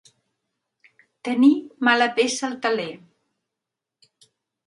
[1.27, 1.49] Tenir
[1.89, 2.89] mala peça al teler.